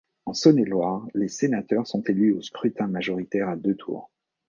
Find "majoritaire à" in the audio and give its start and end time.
2.87-3.55